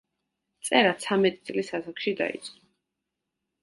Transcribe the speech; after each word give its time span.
წერა 0.69 0.95
ცამეტი 1.05 1.43
წლის 1.51 1.71
ასაკში 1.81 2.17
დაიწყო. 2.25 2.63